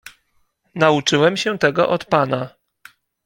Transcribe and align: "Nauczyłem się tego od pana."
"Nauczyłem 0.75 1.37
się 1.37 1.57
tego 1.57 1.89
od 1.89 2.05
pana." 2.05 2.55